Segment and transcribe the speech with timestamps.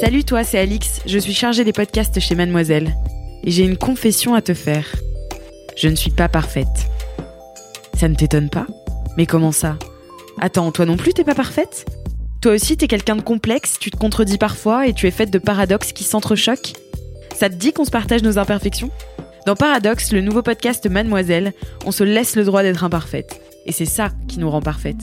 [0.00, 2.94] Salut toi, c'est Alix, je suis chargée des podcasts chez Mademoiselle.
[3.42, 4.86] Et j'ai une confession à te faire.
[5.76, 6.86] Je ne suis pas parfaite.
[7.98, 8.68] Ça ne t'étonne pas?
[9.16, 9.76] Mais comment ça?
[10.40, 11.84] Attends, toi non plus t'es pas parfaite?
[12.40, 15.38] Toi aussi t'es quelqu'un de complexe, tu te contredis parfois et tu es faite de
[15.40, 16.74] paradoxes qui s'entrechoquent?
[17.34, 18.92] Ça te dit qu'on se partage nos imperfections?
[19.46, 21.54] Dans Paradoxe, le nouveau podcast Mademoiselle,
[21.84, 23.40] on se laisse le droit d'être imparfaite.
[23.66, 25.00] Et c'est ça qui nous rend parfaite.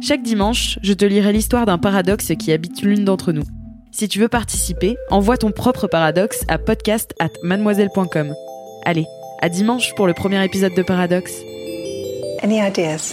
[0.00, 3.44] Chaque dimanche, je te lirai l'histoire d'un paradoxe qui habite l'une d'entre nous.
[3.90, 8.34] Si tu veux participer, envoie ton propre paradoxe à podcast at mademoiselle.com.
[8.84, 9.06] Allez,
[9.40, 11.32] à dimanche pour le premier épisode de Paradoxe.
[12.42, 13.12] Any ideas?